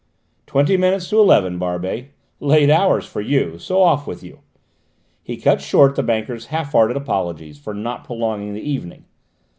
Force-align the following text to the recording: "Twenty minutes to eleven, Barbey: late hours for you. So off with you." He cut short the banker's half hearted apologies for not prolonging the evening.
"Twenty 0.47 0.77
minutes 0.77 1.09
to 1.11 1.19
eleven, 1.19 1.59
Barbey: 1.59 2.07
late 2.39 2.71
hours 2.71 3.05
for 3.05 3.21
you. 3.21 3.59
So 3.59 3.83
off 3.83 4.07
with 4.07 4.23
you." 4.23 4.39
He 5.21 5.37
cut 5.37 5.61
short 5.61 5.95
the 5.95 6.01
banker's 6.01 6.47
half 6.47 6.71
hearted 6.71 6.97
apologies 6.97 7.59
for 7.59 7.75
not 7.75 8.03
prolonging 8.05 8.55
the 8.55 8.67
evening. 8.67 9.05